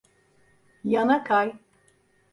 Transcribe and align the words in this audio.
Yana 0.83 1.23
kay. 1.23 1.53